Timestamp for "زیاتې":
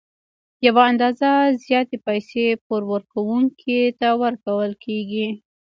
1.65-1.97